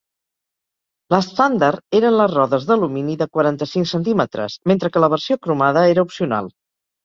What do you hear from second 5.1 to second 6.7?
versió cromada era opcional.